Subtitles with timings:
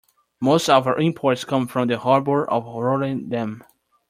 [0.39, 3.63] Most of our imports come from the harbor of Rotterdam.